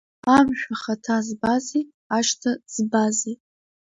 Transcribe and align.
Амшә 0.37 0.67
ахаҭа 0.73 1.17
збази, 1.27 1.83
ашьҭа 2.17 2.51
збази. 2.73 3.35